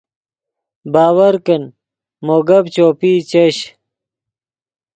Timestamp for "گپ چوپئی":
2.47-3.15